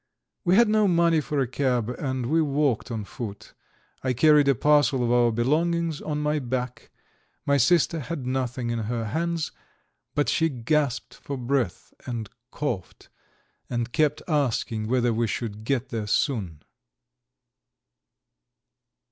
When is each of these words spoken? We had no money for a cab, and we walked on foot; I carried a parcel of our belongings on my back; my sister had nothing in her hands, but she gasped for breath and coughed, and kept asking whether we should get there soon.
We 0.43 0.55
had 0.55 0.67
no 0.67 0.87
money 0.87 1.21
for 1.21 1.39
a 1.41 1.47
cab, 1.47 1.91
and 1.99 2.25
we 2.25 2.41
walked 2.41 2.89
on 2.89 3.03
foot; 3.03 3.53
I 4.03 4.13
carried 4.13 4.47
a 4.47 4.55
parcel 4.55 5.03
of 5.03 5.11
our 5.11 5.31
belongings 5.31 6.01
on 6.01 6.19
my 6.23 6.39
back; 6.39 6.89
my 7.45 7.57
sister 7.57 7.99
had 7.99 8.25
nothing 8.25 8.71
in 8.71 8.79
her 8.79 9.05
hands, 9.05 9.51
but 10.15 10.27
she 10.27 10.49
gasped 10.49 11.13
for 11.13 11.37
breath 11.37 11.93
and 12.07 12.31
coughed, 12.49 13.09
and 13.69 13.91
kept 13.93 14.23
asking 14.27 14.87
whether 14.87 15.13
we 15.13 15.27
should 15.27 15.65
get 15.65 15.89
there 15.89 16.07
soon. 16.07 16.63